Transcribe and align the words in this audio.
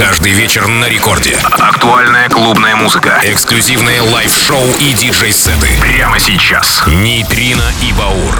Каждый 0.00 0.32
вечер 0.32 0.66
на 0.66 0.88
рекорде. 0.88 1.36
Актуальная 1.42 2.30
клубная 2.30 2.74
музыка. 2.74 3.20
Эксклюзивные 3.22 4.00
лайв-шоу 4.00 4.64
и 4.80 4.94
диджей-сеты. 4.94 5.68
Прямо 5.78 6.18
сейчас. 6.18 6.82
Нейтрино 6.86 7.70
и 7.82 7.92
Баур. 7.92 8.34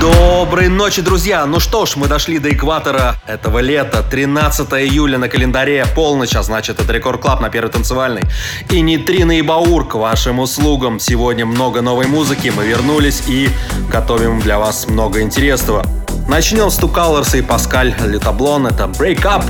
Доброй 0.00 0.66
ночи, 0.66 1.00
друзья! 1.00 1.46
Ну 1.46 1.60
что 1.60 1.86
ж, 1.86 1.94
мы 1.94 2.08
дошли 2.08 2.40
до 2.40 2.52
экватора 2.52 3.14
этого 3.28 3.60
лета. 3.60 4.02
13 4.02 4.68
июля 4.72 5.16
на 5.16 5.28
календаре, 5.28 5.86
полночь, 5.94 6.34
а 6.34 6.42
значит 6.42 6.80
это 6.80 6.92
Рекорд 6.92 7.20
Клаб 7.20 7.40
на 7.40 7.48
первой 7.48 7.70
танцевальной. 7.70 8.22
И 8.68 8.80
Нитрина 8.80 9.38
и 9.38 9.42
Баур 9.42 9.86
к 9.86 9.94
вашим 9.94 10.40
услугам. 10.40 10.98
Сегодня 10.98 11.46
много 11.46 11.82
новой 11.82 12.08
музыки, 12.08 12.52
мы 12.54 12.66
вернулись 12.66 13.22
и 13.28 13.48
готовим 13.92 14.40
для 14.40 14.58
вас 14.58 14.88
много 14.88 15.22
интересного. 15.22 15.86
Начнем 16.28 16.68
с 16.70 16.80
Two 16.80 16.92
Colors 16.92 17.38
и 17.38 17.42
Паскаль 17.42 17.94
Летаблон. 18.04 18.66
Это 18.66 18.86
Break 18.86 19.22
Up. 19.22 19.44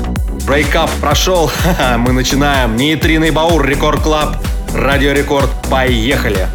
Up 0.47 0.89
прошел. 1.01 1.51
мы 1.97 2.13
начинаем. 2.13 2.77
Нитрина 2.77 3.25
и 3.25 3.31
Баур, 3.31 3.65
Рекорд 3.65 4.01
Клаб, 4.01 4.37
Радио 4.73 5.11
Рекорд. 5.11 5.49
Поехали! 5.69 6.47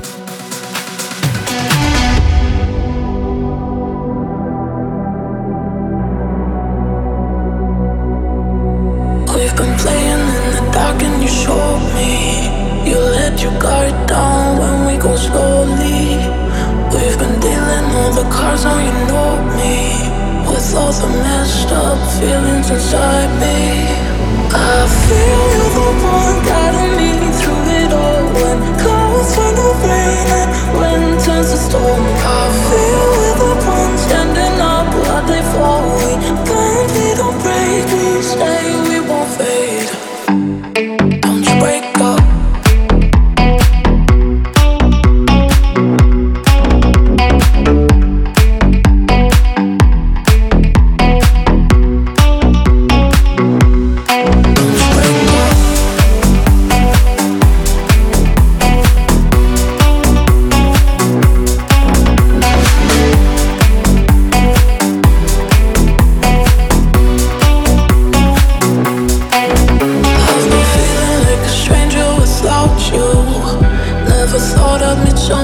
Hold 74.73 74.85
up, 74.85 75.07
it's 75.07 75.29
your 75.29 75.37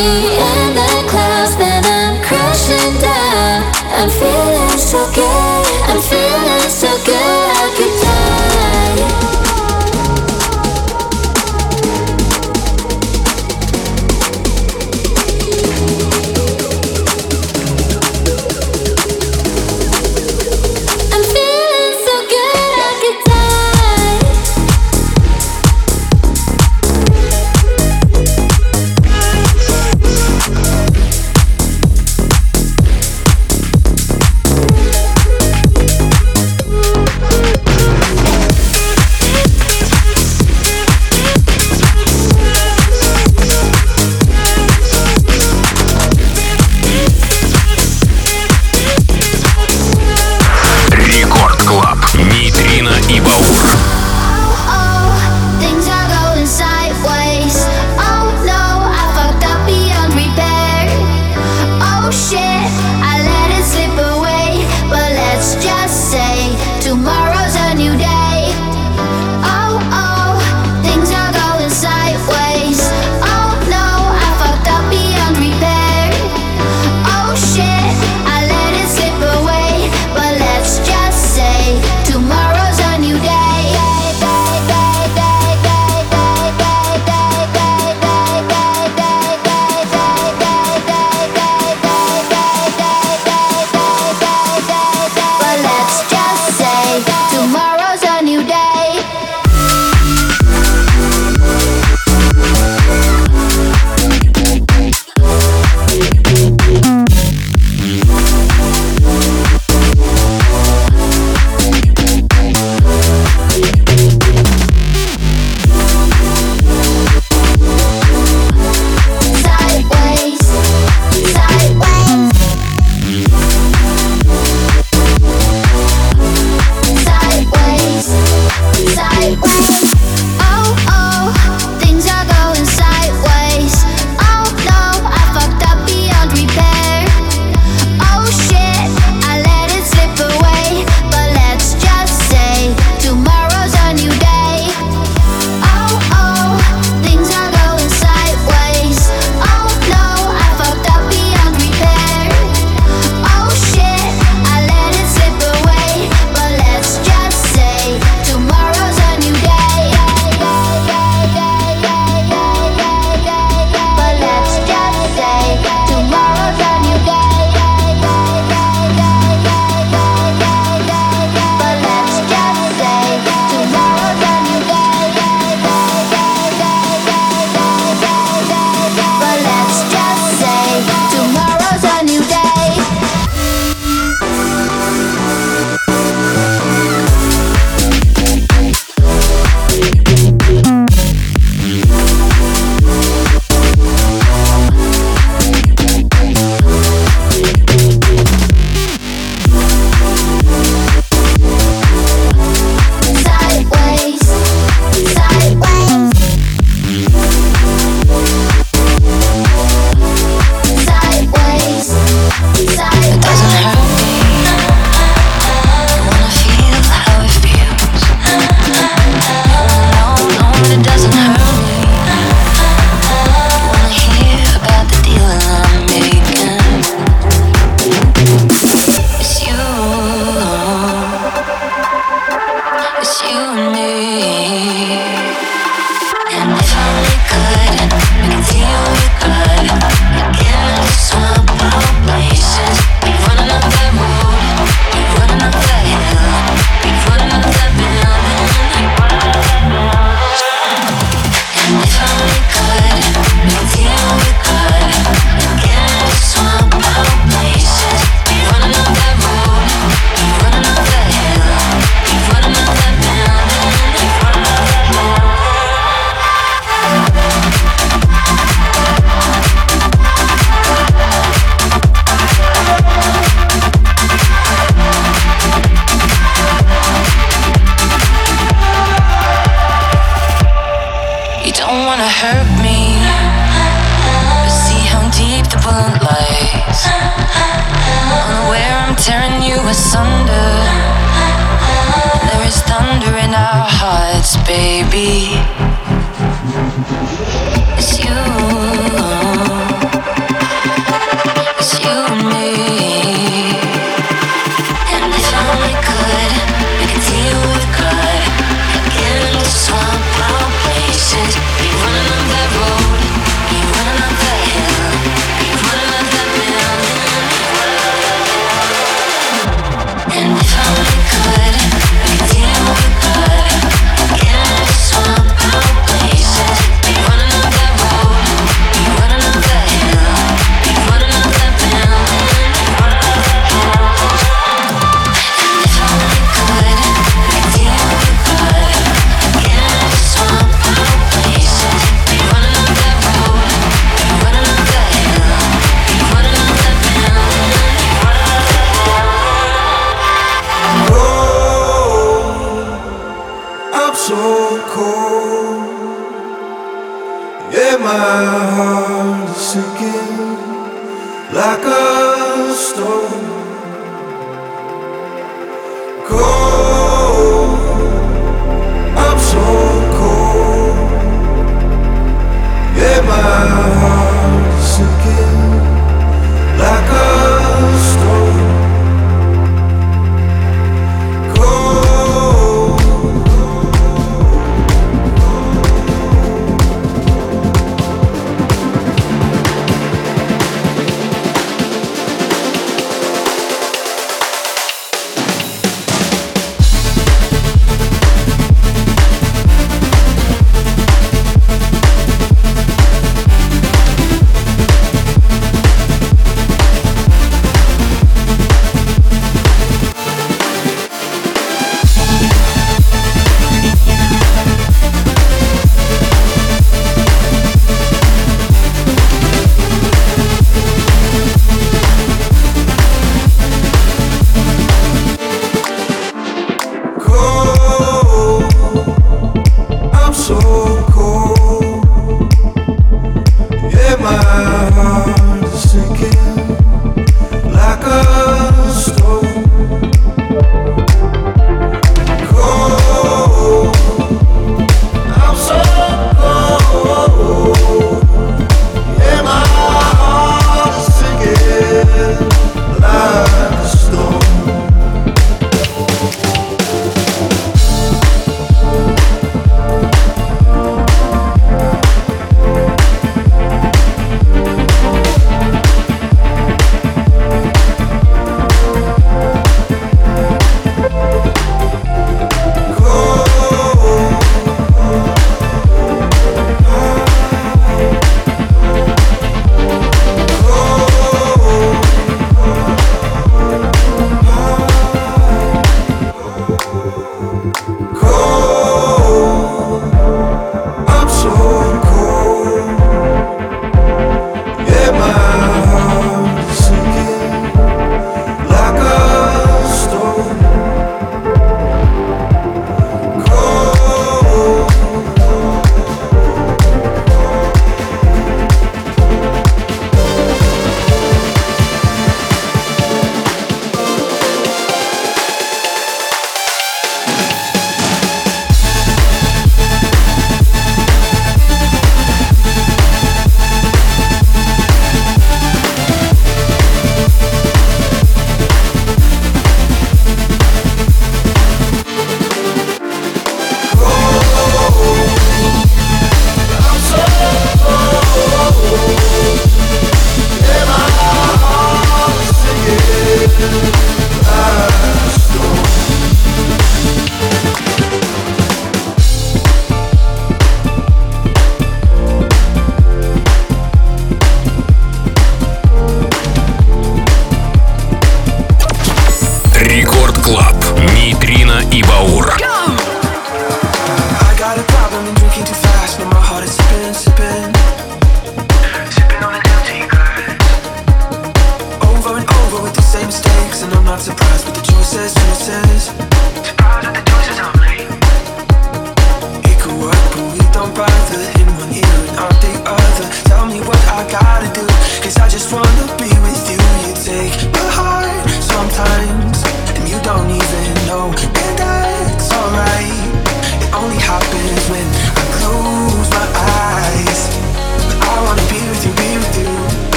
and 0.00 0.24
end 0.24 0.77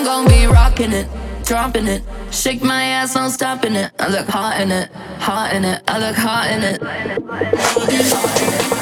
I'm 0.00 0.06
gonna 0.06 0.30
be 0.30 0.46
rocking 0.46 0.92
it, 0.92 1.06
dropping 1.44 1.86
it. 1.86 2.02
Shake 2.30 2.62
my 2.62 2.84
ass, 2.84 3.16
on 3.16 3.30
stopping 3.30 3.74
it. 3.74 3.92
I 3.98 4.08
look 4.08 4.26
hot 4.26 4.58
in 4.58 4.72
it, 4.72 4.90
hot 5.18 5.52
in 5.52 5.62
it. 5.62 5.82
I 5.86 5.98
look 5.98 6.16
hot 6.16 6.50
in 6.50 6.62
it. 8.74 8.79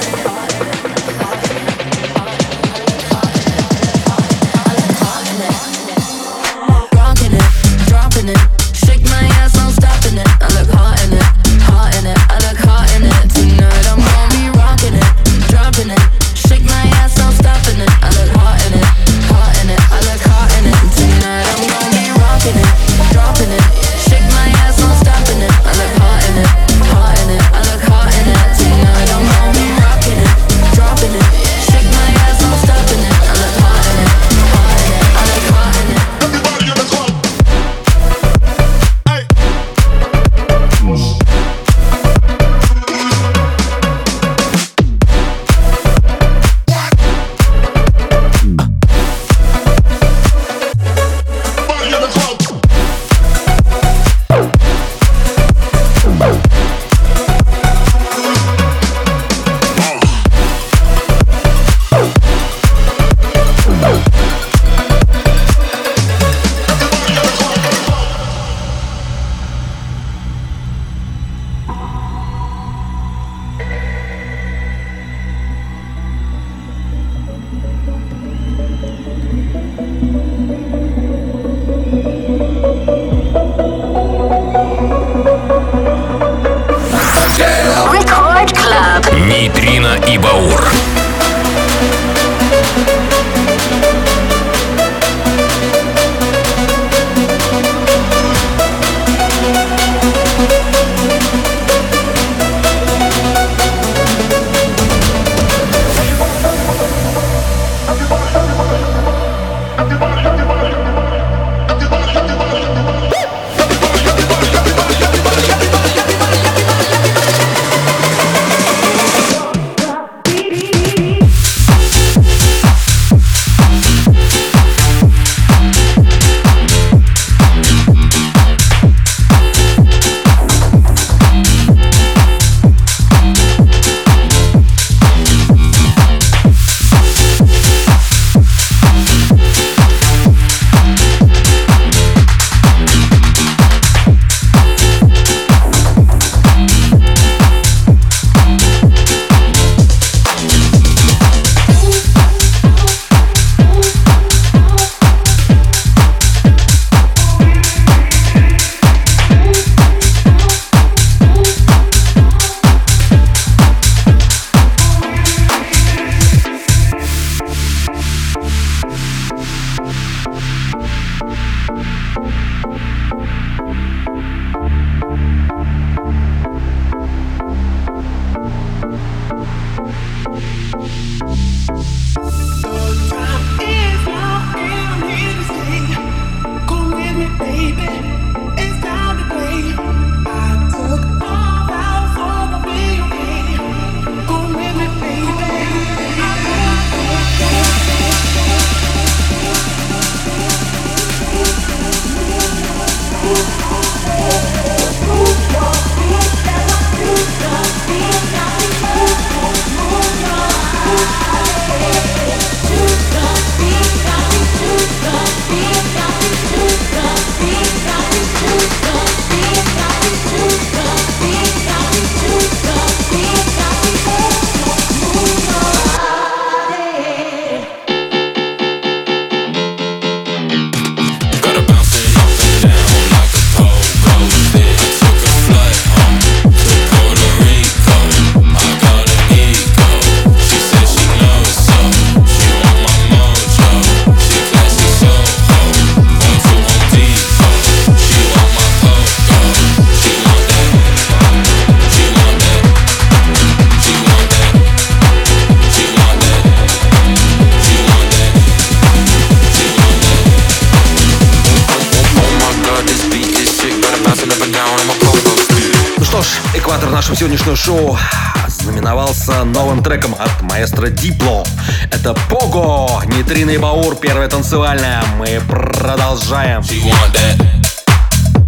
Трины 273.28 273.58
Баур, 273.58 273.94
первая 273.96 274.26
танцевальная. 274.26 275.04
Мы 275.18 275.38
продолжаем. 275.46 276.62
She 276.62 276.80
want 276.82 277.12
that. 277.12 277.36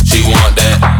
She 0.04 0.22
want 0.24 0.56
that. 0.56 0.99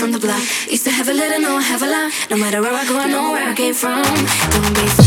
from 0.00 0.12
the 0.12 0.18
block. 0.18 0.42
Used 0.66 0.84
to 0.84 0.90
have 0.90 1.08
a 1.10 1.12
little, 1.12 1.40
no, 1.40 1.56
I 1.56 1.60
have 1.60 1.82
a 1.82 1.86
lot. 1.86 2.10
No 2.30 2.36
matter 2.38 2.62
where 2.62 2.72
I 2.72 2.86
go, 2.86 2.96
I 2.96 3.06
know 3.06 3.32
where 3.32 3.50
I 3.50 3.54
came 3.54 3.74
from. 3.74 4.02
Don't 4.02 4.74
be 4.74 4.99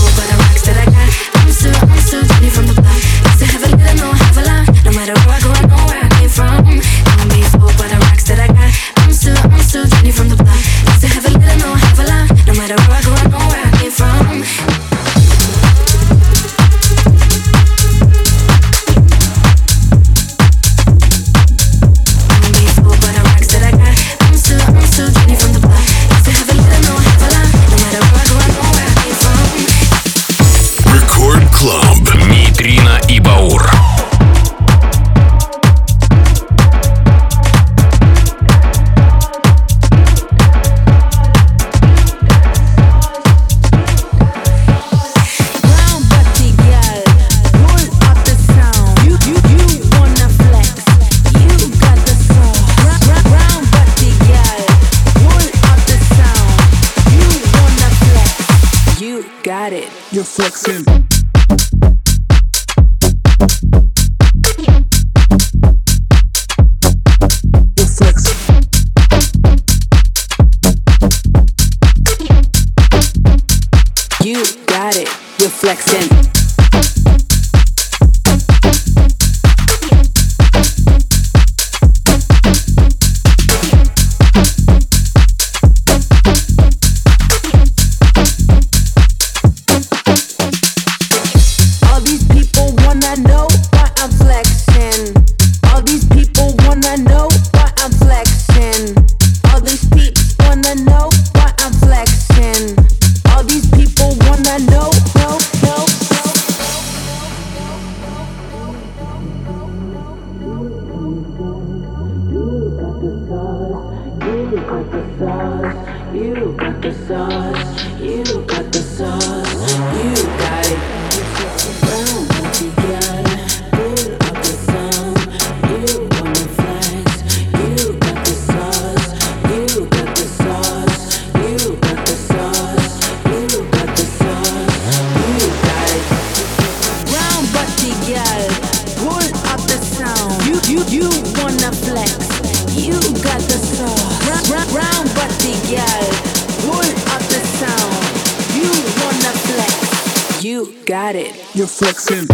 accent. 151.93 152.32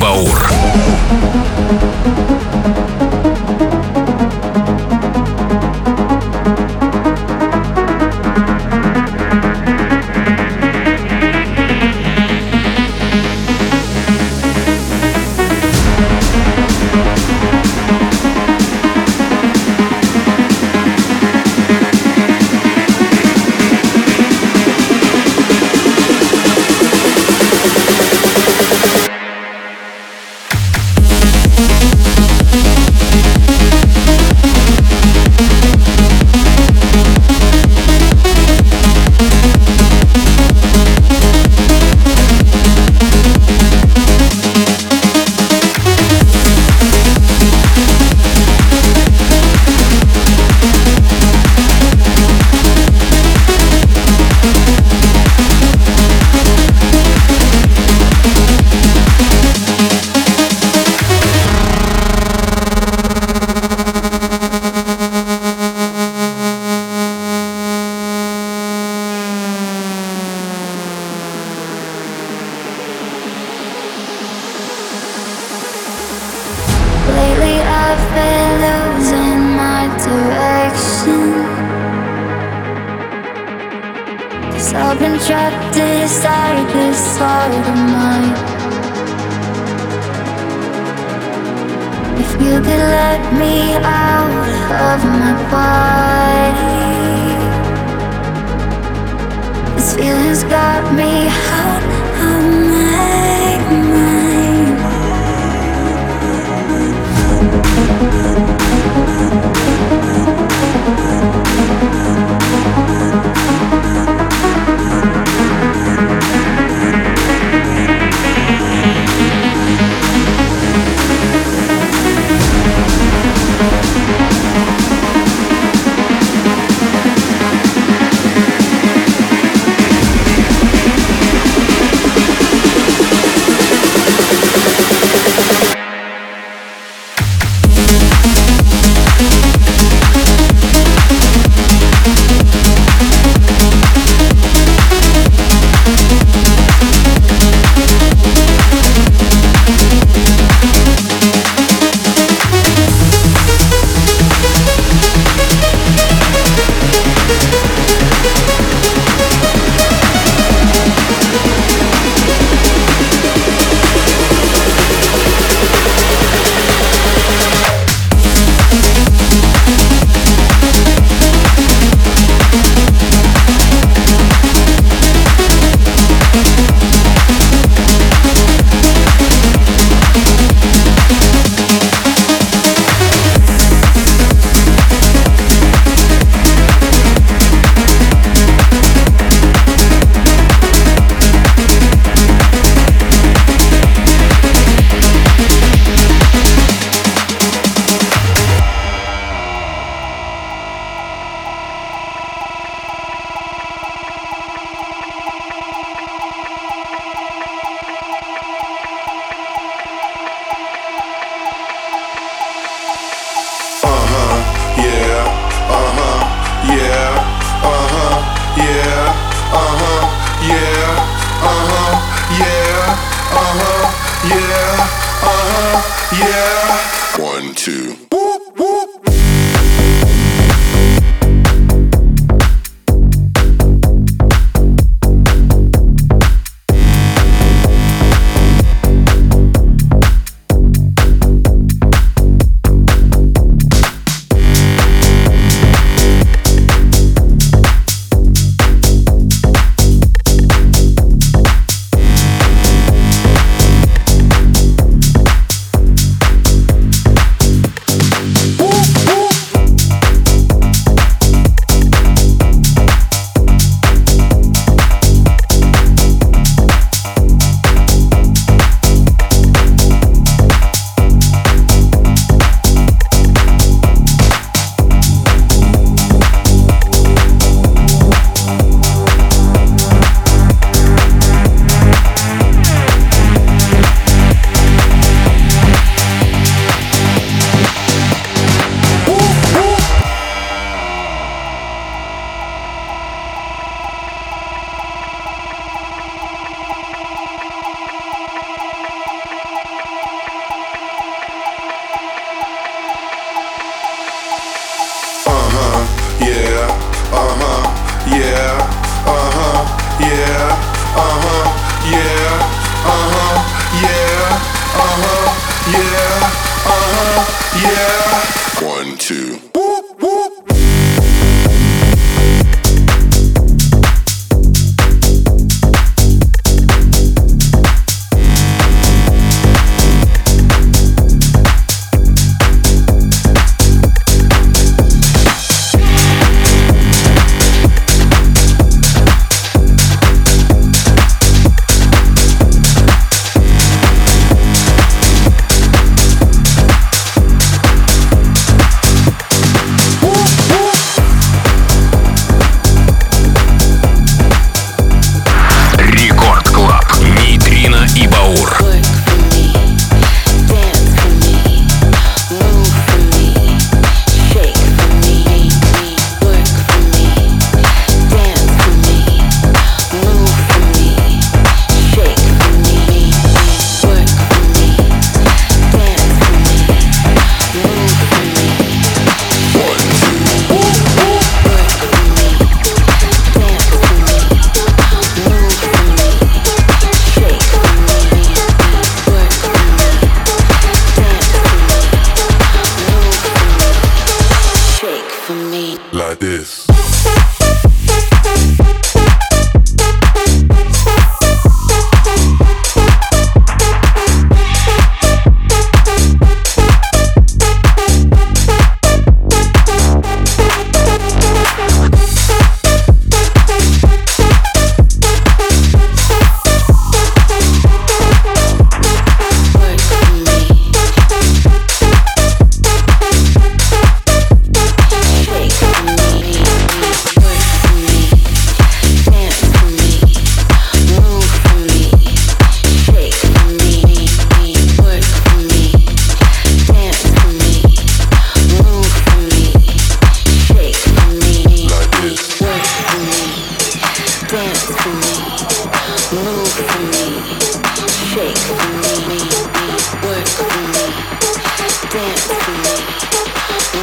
Баум. 0.00 0.25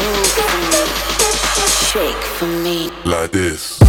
Move 0.01 0.27
for 0.37 0.61
me, 0.71 0.83
shake 1.91 2.23
for 2.37 2.47
me. 2.47 2.89
Like 3.05 3.31
this. 3.31 3.82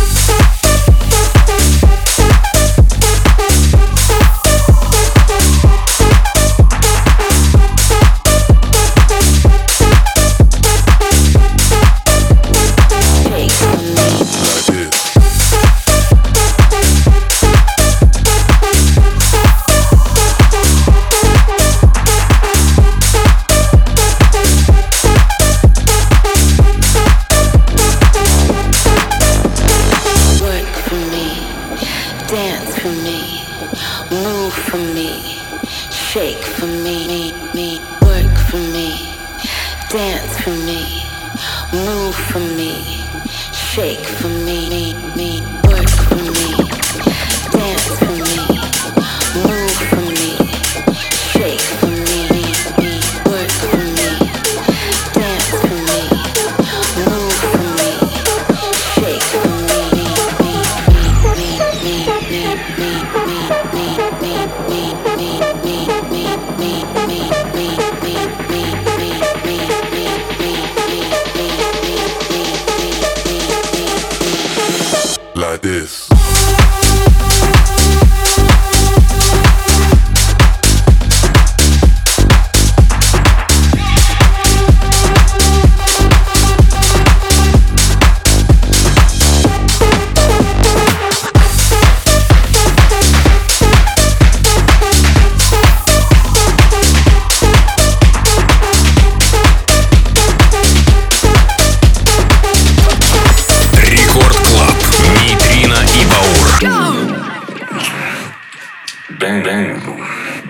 Bang, 109.25 109.43
bang. 109.43 109.81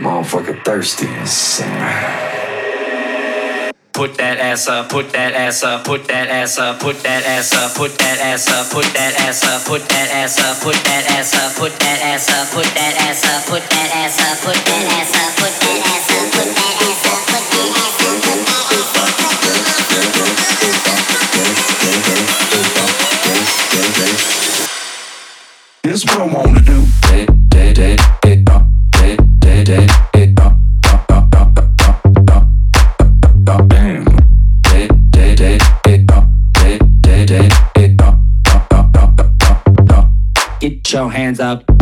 Motherfucker 0.03 0.59
thirsty. 0.65 1.07
Put 3.93 4.19
that 4.19 4.43
ass 4.43 4.67
up, 4.67 4.89
put 4.89 5.13
that 5.13 5.33
ass 5.33 5.63
up, 5.63 5.85
put 5.85 6.09
that 6.09 6.27
ass 6.27 6.59
up, 6.59 6.81
put 6.83 6.99
that 7.07 7.23
ass 7.25 7.55
up, 7.55 7.77
put 7.77 7.95
that 7.95 8.19
ass 8.19 8.51
up, 8.51 8.75
put 8.75 8.99
that 8.99 8.99
ass 8.99 9.45
up, 9.47 9.71
put 9.71 9.79
that 9.79 10.11
ass 10.11 10.43
up, 10.43 10.65
put 10.67 10.83
that 10.83 11.07
ass 11.07 11.39
up, 11.39 11.55
put 11.55 11.79
that 11.85 12.03
ass 12.03 12.35
up, 12.35 12.51
put 12.51 12.75
that 12.75 12.91
ass 12.91 13.23
up, 13.23 13.47
put 13.47 13.63
that 13.63 13.63
ass 13.63 13.63
up, 13.63 13.63
put 13.63 13.71
that 13.71 13.95
ass 13.95 14.19
up, 14.19 14.43
put 14.43 14.59
that 14.59 14.75
ass 14.75 15.07
up, 15.15 15.31
put 15.31 15.55
that 15.55 15.55
ass 15.55 15.55
up, 15.55 16.35
put 16.35 16.51
that 16.51 16.75
Here's 18.05 18.93
what 18.93 19.07
I 19.07 19.23
wanna 19.23 19.41
do. 19.41 19.85
Day, 24.05 24.74
this 25.85 26.03
what 26.07 26.19
I 26.19 26.25
wanna 26.25 26.61
do. 26.63 26.83
Get 40.61 40.91
your 40.91 41.11
hands 41.11 41.41
up. 41.41 41.74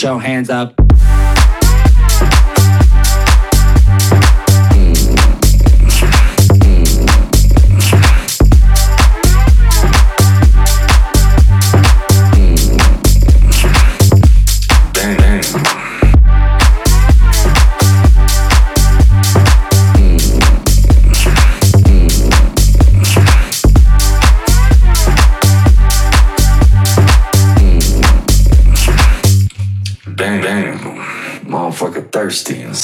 show 0.00 0.16
hands 0.16 0.48
up. 0.48 0.89
Thirsty 32.20 32.60
and 32.60 32.76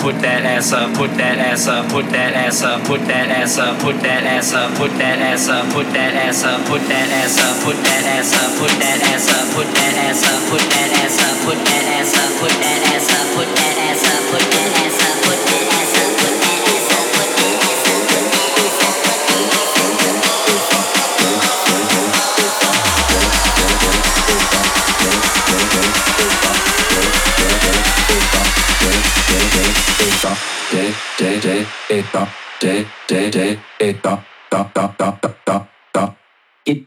Put 0.00 0.22
that 0.22 0.46
ass 0.48 0.72
up, 0.72 0.96
put 0.96 1.10
that 1.18 1.36
ass 1.36 1.68
up, 1.68 1.90
put 1.92 2.08
that 2.16 2.32
ass 2.32 2.62
up, 2.62 2.86
put 2.88 3.00
that 3.04 3.28
ass 3.28 3.58
up, 3.58 3.76
put 3.82 4.00
that 4.00 4.24
ass 4.24 4.54
up, 4.54 4.72
put 4.78 4.96
that 4.96 5.20
ass 5.20 5.44
up, 5.44 5.68
put 5.68 5.76
that 5.92 6.16
ass 6.24 6.40
up, 6.48 6.64
put 6.64 6.80
that 6.88 7.04
ass 7.12 7.36
up, 7.44 7.68
put 7.68 7.84
that 7.84 8.00
ass 8.08 8.32
up, 8.32 8.56
put 8.56 8.72
that 8.80 8.96
ass 9.04 9.28
up, 9.28 9.44
put 9.52 9.68
that 9.68 9.92
ass 10.08 10.24
up, 10.24 10.48
put 10.48 10.64
that 10.64 10.96
ass 10.96 11.20
up, 11.20 11.36
put 11.36 11.36
that 11.36 11.36
ass 11.36 11.36
up, 11.36 11.36
put 11.44 11.58
that 11.60 11.84
ass 12.00 12.16
up, 12.16 12.32
put 12.40 12.48
that 12.48 12.80
ass 12.80 13.12
up, 13.12 13.36
put 13.36 13.48
that 13.52 13.76
ass 13.76 14.04
up, 14.08 14.55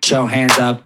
Put 0.09 0.15
your 0.15 0.27
hands 0.27 0.57
up. 0.57 0.81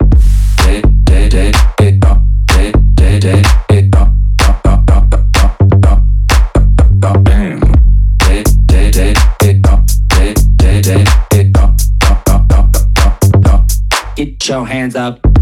Get 14.15 14.49
your 14.49 14.67
hands 14.67 14.95
up. 14.97 15.32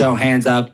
show 0.00 0.14
hands 0.14 0.46
up. 0.46 0.70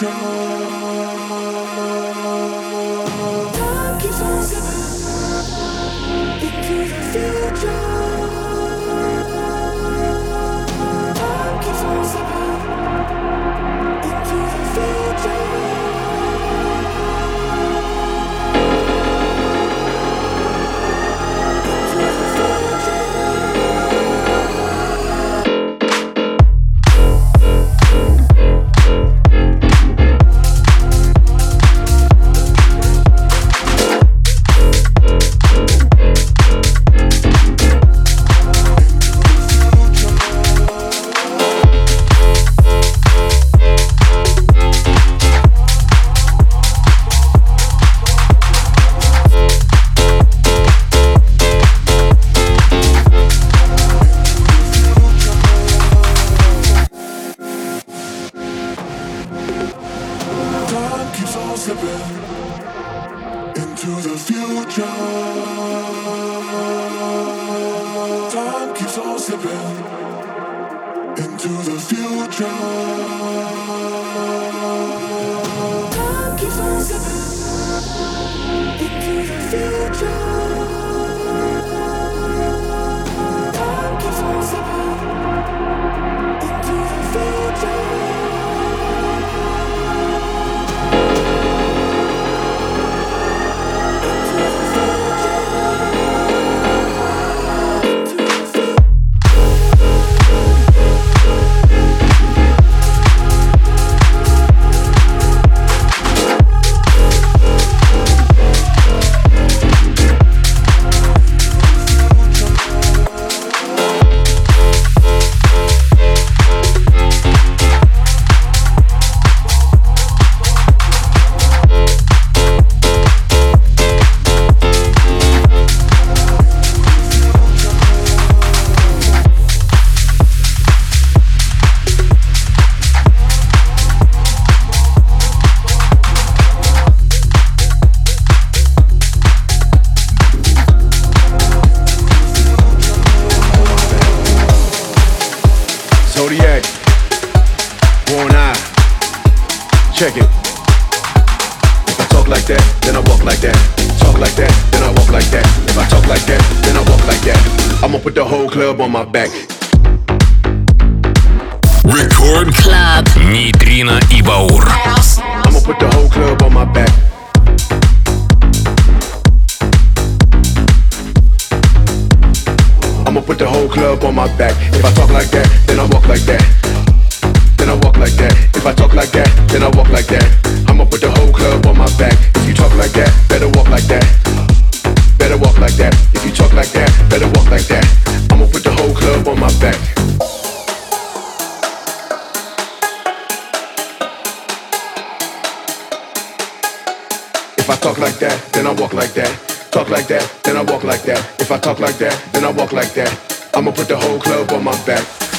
come. 0.00 0.47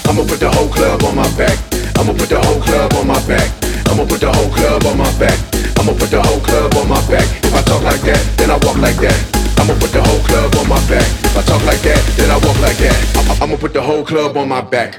I'ma 0.09 0.25
put 0.25 0.39
the 0.39 0.49
whole 0.49 0.67
club 0.67 1.03
on 1.03 1.15
my 1.15 1.29
back. 1.37 1.53
I'ma 1.99 2.13
put 2.13 2.29
the 2.29 2.41
whole 2.41 2.59
club 2.59 2.91
on 2.95 3.05
my 3.05 3.21
back. 3.27 3.45
I'ma 3.93 4.03
put 4.05 4.19
the 4.19 4.33
whole 4.33 4.49
club 4.49 4.83
on 4.85 4.97
my 4.97 5.05
back. 5.19 5.37
I'ma 5.77 5.93
put 5.93 6.09
the 6.09 6.19
whole 6.19 6.39
club 6.41 6.73
on 6.77 6.89
my 6.89 6.99
back. 7.05 7.29
If 7.45 7.53
I 7.53 7.61
talk 7.61 7.83
like 7.83 8.01
that, 8.01 8.17
then 8.37 8.49
I 8.49 8.57
walk 8.65 8.77
like 8.77 8.97
that. 9.05 9.19
I'ma 9.61 9.77
put 9.77 9.91
the 9.91 10.01
whole 10.01 10.19
club 10.25 10.55
on 10.55 10.67
my 10.67 10.81
back. 10.89 11.05
If 11.29 11.37
I 11.37 11.41
talk 11.43 11.63
like 11.63 11.81
that, 11.85 12.01
then 12.17 12.31
I 12.31 12.37
walk 12.41 12.59
like 12.59 12.77
that. 12.77 13.39
I'ma 13.39 13.55
put 13.55 13.71
the 13.71 13.83
whole 13.83 14.03
club 14.03 14.35
on 14.35 14.49
my 14.49 14.61
back. 14.61 14.97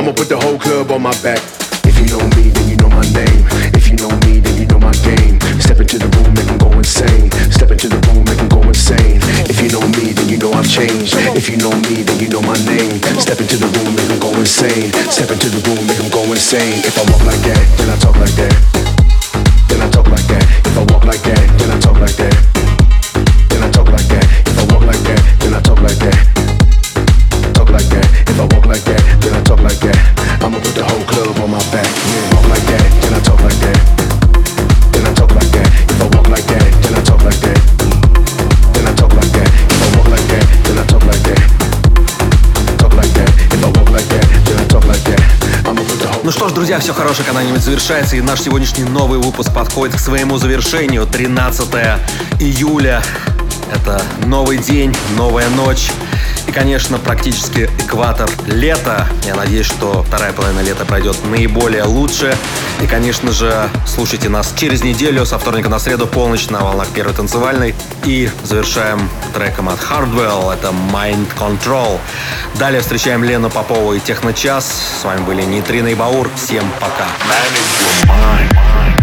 I'ma 0.00 0.16
put 0.16 0.32
the 0.32 0.40
whole 0.40 0.56
club 0.56 0.90
on 0.96 1.02
my 1.04 1.12
back. 1.20 1.36
If 1.84 2.00
you 2.00 2.08
know 2.08 2.24
me, 2.32 2.48
then 2.48 2.72
you 2.72 2.76
know 2.80 2.88
my 2.88 3.04
name. 3.12 3.44
If 3.76 3.92
you 3.92 4.00
know 4.00 4.08
me, 4.24 4.40
then 4.40 4.56
you 4.56 4.64
know 4.64 4.80
my 4.80 4.96
game. 5.04 5.36
Step 5.60 5.76
into 5.76 6.00
the 6.00 6.08
room, 6.16 6.32
make 6.32 6.48
'em 6.48 6.56
go 6.56 6.72
insane. 6.72 7.28
Step 7.52 7.68
into 7.68 7.92
the 7.92 8.00
room, 8.08 8.24
make 8.24 8.40
'em 8.40 8.48
go 8.48 8.64
insane. 8.64 9.20
If 9.44 9.60
you 9.60 9.68
know 9.68 9.84
me, 10.00 10.16
then 10.16 10.26
you 10.32 10.38
know 10.40 10.56
I've 10.56 10.64
changed. 10.64 11.12
If 11.36 11.52
you 11.52 11.60
know 11.60 11.76
me, 11.84 12.00
then 12.00 12.16
you 12.16 12.32
know 12.32 12.40
my 12.40 12.56
name. 12.64 12.96
Step 13.20 13.44
into 13.44 13.60
the 13.60 13.68
room, 13.76 13.92
make 13.92 14.08
make 14.08 14.08
'em 14.08 14.18
go 14.24 14.32
insane. 14.40 14.88
Step 15.12 15.32
into 15.36 15.52
the 15.52 15.60
room, 15.68 15.84
make 15.84 16.00
make 16.00 16.00
'em 16.00 16.08
go 16.08 16.24
insane. 16.32 16.80
If 16.80 16.96
I 16.96 17.04
walk 17.04 17.20
like 17.28 17.42
that, 17.44 17.60
then 17.76 17.90
I 17.92 17.96
talk 18.00 18.16
like 18.16 18.36
that. 18.40 18.56
Then 19.68 19.82
I 19.84 19.88
talk 19.92 20.08
like 20.08 20.26
that. 20.32 20.44
If 20.64 20.78
I 20.80 20.82
walk 20.88 21.04
like 21.04 21.22
that, 21.28 21.44
then 21.58 21.70
I 21.76 21.78
talk 21.78 22.00
like 22.00 22.16
that. 22.16 22.49
Все 46.80 46.94
хорошее 46.94 47.26
когда-нибудь 47.26 47.60
завершается, 47.60 48.16
и 48.16 48.22
наш 48.22 48.40
сегодняшний 48.40 48.84
новый 48.84 49.18
выпуск 49.18 49.52
подходит 49.52 49.96
к 49.96 49.98
своему 50.00 50.38
завершению. 50.38 51.06
13 51.06 51.68
июля. 52.40 53.02
Это 53.70 54.02
новый 54.24 54.56
день, 54.56 54.96
новая 55.16 55.48
ночь. 55.50 55.90
И, 56.46 56.52
конечно, 56.52 56.98
практически 56.98 57.70
экватор 57.78 58.28
лета. 58.46 59.06
Я 59.26 59.34
надеюсь, 59.34 59.66
что 59.66 60.02
вторая 60.02 60.32
половина 60.32 60.60
лета 60.60 60.86
пройдет 60.86 61.16
наиболее 61.24 61.84
лучше. 61.84 62.34
И, 62.82 62.86
конечно 62.86 63.30
же, 63.30 63.68
слушайте 63.86 64.30
нас 64.30 64.52
через 64.56 64.82
неделю, 64.82 65.26
со 65.26 65.38
вторника 65.38 65.68
на 65.68 65.78
среду, 65.78 66.06
полночь 66.06 66.48
на 66.48 66.60
волнах 66.60 66.88
первой 66.88 67.12
танцевальной. 67.12 67.74
И 68.04 68.30
завершаем 68.42 69.08
треком 69.34 69.68
от 69.68 69.78
Hardwell. 69.80 70.52
Это 70.52 70.68
Mind 70.92 71.28
Control. 71.38 72.00
Далее 72.60 72.82
встречаем 72.82 73.24
Лену 73.24 73.48
Попову 73.48 73.94
и 73.94 74.00
Техночас. 74.00 74.66
С 75.00 75.02
вами 75.02 75.24
были 75.24 75.40
Нитрина 75.40 75.88
и 75.88 75.94
Баур. 75.94 76.30
Всем 76.36 76.70
пока. 76.78 77.06
Manage 77.26 77.80
your 77.80 78.06
mind. 78.06 78.99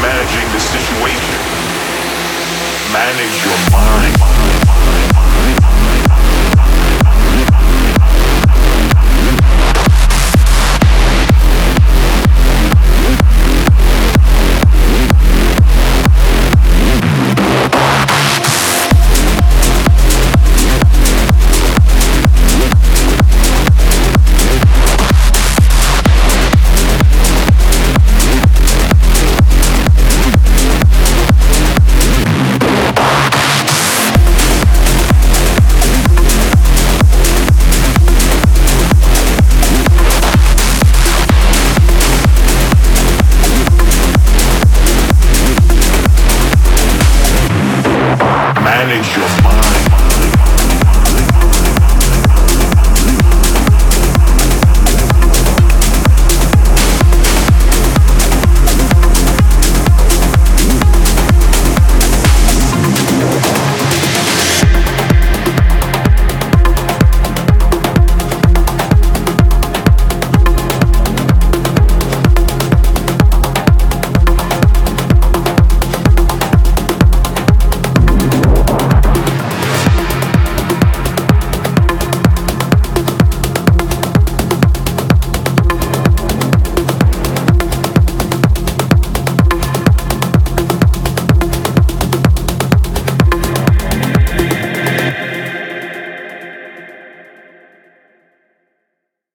Managing 0.00 0.48
the 0.52 0.60
situation. 0.60 1.40
Manage 2.92 3.44
your 3.44 3.58
mind. 3.70 4.14